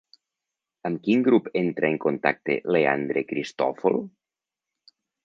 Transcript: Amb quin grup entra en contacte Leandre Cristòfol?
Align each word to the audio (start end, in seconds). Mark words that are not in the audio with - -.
Amb 0.89 1.01
quin 1.07 1.25
grup 1.27 1.51
entra 1.61 1.91
en 1.95 1.99
contacte 2.05 2.55
Leandre 2.77 3.23
Cristòfol? 3.33 4.01